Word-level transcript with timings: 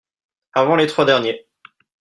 avant 0.53 0.75
les 0.77 0.87
trois 0.87 1.05
derniers 1.05 1.47